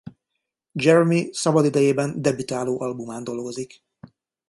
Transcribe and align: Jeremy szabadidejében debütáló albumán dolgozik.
Jeremy 0.75 1.29
szabadidejében 1.33 2.21
debütáló 2.21 2.81
albumán 2.81 3.23
dolgozik. 3.23 3.83